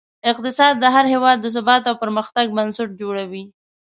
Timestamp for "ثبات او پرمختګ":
1.55-2.45